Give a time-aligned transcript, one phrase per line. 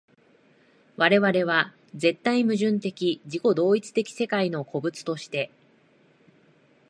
[0.97, 5.51] 我々は絶対矛盾的自己同一的世界の個物として、